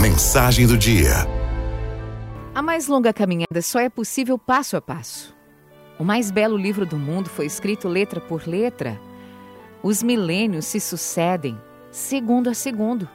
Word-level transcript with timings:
Mensagem 0.00 0.66
do 0.66 0.76
dia. 0.76 1.12
A 2.54 2.62
mais 2.62 2.88
longa 2.88 3.12
caminhada 3.12 3.62
só 3.62 3.78
é 3.78 3.88
possível 3.88 4.38
passo 4.38 4.76
a 4.76 4.80
passo. 4.80 5.34
O 5.98 6.04
mais 6.04 6.30
belo 6.30 6.56
livro 6.56 6.84
do 6.84 6.96
mundo 6.96 7.28
foi 7.28 7.46
escrito 7.46 7.88
letra 7.88 8.20
por 8.20 8.46
letra. 8.46 9.00
Os 9.82 10.02
milênios 10.02 10.64
se 10.64 10.80
sucedem, 10.80 11.58
segundo 11.90 12.50
a 12.50 12.54
segundo. 12.54 13.08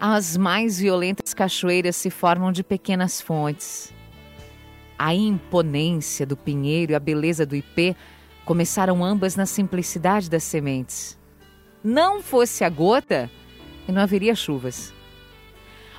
As 0.00 0.36
mais 0.36 0.78
violentas 0.78 1.32
cachoeiras 1.32 1.96
se 1.96 2.10
formam 2.10 2.50
de 2.50 2.64
pequenas 2.64 3.20
fontes. 3.20 3.92
A 4.98 5.14
imponência 5.14 6.26
do 6.26 6.36
pinheiro 6.36 6.92
e 6.92 6.94
a 6.94 7.00
beleza 7.00 7.46
do 7.46 7.54
ipê 7.54 7.94
começaram 8.44 9.04
ambas 9.04 9.36
na 9.36 9.46
simplicidade 9.46 10.28
das 10.28 10.42
sementes. 10.42 11.18
Não 11.82 12.20
fosse 12.20 12.64
a 12.64 12.68
gota, 12.68 13.30
não 13.86 14.02
haveria 14.02 14.34
chuvas. 14.34 14.92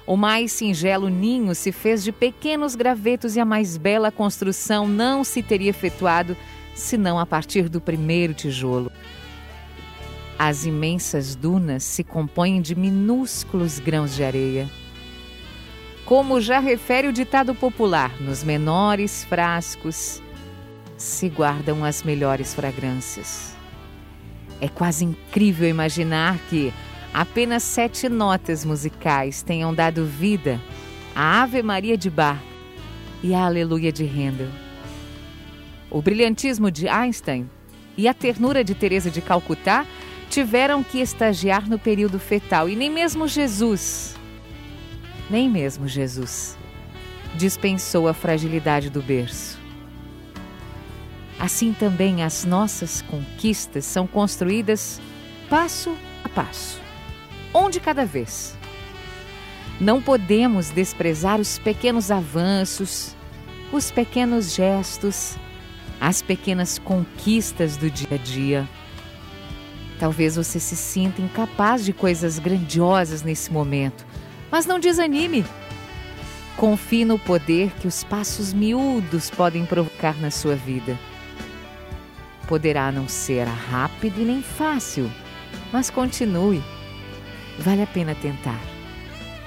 O 0.07 0.15
mais 0.15 0.51
singelo 0.51 1.09
ninho 1.09 1.55
se 1.55 1.71
fez 1.71 2.03
de 2.03 2.11
pequenos 2.11 2.75
gravetos 2.75 3.35
e 3.35 3.39
a 3.39 3.45
mais 3.45 3.75
bela 3.75 4.11
construção 4.11 4.87
não 4.87 5.23
se 5.23 5.41
teria 5.41 5.71
efetuado 5.71 6.37
senão 6.75 7.17
a 7.17 7.25
partir 7.25 7.69
do 7.69 7.81
primeiro 7.81 8.33
tijolo. 8.33 8.91
As 10.37 10.65
imensas 10.65 11.35
dunas 11.35 11.83
se 11.83 12.03
compõem 12.03 12.61
de 12.61 12.75
minúsculos 12.75 13.79
grãos 13.79 14.15
de 14.15 14.23
areia. 14.23 14.69
Como 16.05 16.39
já 16.39 16.59
refere 16.59 17.07
o 17.07 17.13
ditado 17.13 17.55
popular, 17.55 18.11
nos 18.21 18.43
menores 18.43 19.23
frascos 19.23 20.21
se 20.97 21.29
guardam 21.29 21.83
as 21.83 22.03
melhores 22.03 22.53
fragrâncias. 22.53 23.55
É 24.61 24.67
quase 24.67 25.03
incrível 25.03 25.67
imaginar 25.67 26.37
que, 26.49 26.71
apenas 27.15 27.63
sete 27.63 28.09
notas 28.09 28.65
musicais 28.65 29.41
tenham 29.41 29.73
dado 29.73 30.05
vida 30.05 30.59
à 31.15 31.43
Ave 31.43 31.63
Maria 31.63 31.97
de 31.97 32.09
Bach 32.09 32.41
e 33.23 33.33
à 33.33 33.45
Aleluia 33.45 33.89
de 33.89 34.03
Handel. 34.03 34.49
O 35.89 36.01
brilhantismo 36.01 36.69
de 36.69 36.89
Einstein 36.89 37.49
e 37.95 38.09
a 38.09 38.13
ternura 38.13 38.65
de 38.65 38.75
Teresa 38.75 39.09
de 39.09 39.21
Calcutá 39.21 39.85
tiveram 40.29 40.83
que 40.83 40.99
estagiar 40.99 41.69
no 41.69 41.79
período 41.79 42.19
fetal 42.19 42.67
e 42.67 42.75
nem 42.75 42.89
mesmo 42.89 43.29
Jesus, 43.29 44.13
nem 45.29 45.49
mesmo 45.49 45.87
Jesus, 45.87 46.57
dispensou 47.37 48.09
a 48.09 48.13
fragilidade 48.13 48.89
do 48.89 49.01
berço. 49.01 49.57
Assim 51.39 51.71
também 51.71 52.23
as 52.23 52.43
nossas 52.43 53.01
conquistas 53.03 53.85
são 53.85 54.05
construídas 54.05 54.99
passo 55.49 55.95
a 56.21 56.27
passo 56.27 56.83
um 57.55 57.69
de 57.69 57.79
cada 57.79 58.05
vez. 58.05 58.57
Não 59.79 60.01
podemos 60.01 60.69
desprezar 60.69 61.39
os 61.39 61.57
pequenos 61.57 62.11
avanços, 62.11 63.15
os 63.71 63.91
pequenos 63.91 64.53
gestos, 64.53 65.37
as 65.99 66.21
pequenas 66.21 66.77
conquistas 66.77 67.77
do 67.77 67.89
dia 67.89 68.07
a 68.11 68.17
dia. 68.17 68.69
Talvez 69.99 70.35
você 70.35 70.59
se 70.59 70.75
sinta 70.75 71.21
incapaz 71.21 71.85
de 71.85 71.93
coisas 71.93 72.37
grandiosas 72.37 73.21
nesse 73.21 73.51
momento, 73.51 74.05
mas 74.51 74.65
não 74.65 74.79
desanime. 74.79 75.45
Confie 76.57 77.05
no 77.05 77.19
poder 77.19 77.71
que 77.79 77.87
os 77.87 78.03
passos 78.03 78.53
miúdos 78.53 79.29
podem 79.29 79.65
provocar 79.65 80.15
na 80.19 80.31
sua 80.31 80.55
vida. 80.55 80.97
Poderá 82.47 82.91
não 82.91 83.09
ser 83.09 83.45
rápido 83.45 84.21
e 84.21 84.25
nem 84.25 84.41
fácil, 84.41 85.11
mas 85.71 85.89
continue 85.89 86.63
vale 87.59 87.83
a 87.83 87.87
pena 87.87 88.15
tentar. 88.15 88.59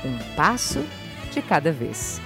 Um 0.04 0.16
passo 0.34 0.84
de 1.32 1.42
cada 1.42 1.72
vez. 1.72 2.20